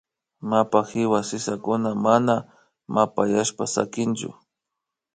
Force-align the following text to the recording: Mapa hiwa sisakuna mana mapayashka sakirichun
Mapa 0.41 0.83
hiwa 0.89 1.19
sisakuna 1.29 1.91
mana 2.03 2.35
mapayashka 2.93 3.65
sakirichun 3.73 4.33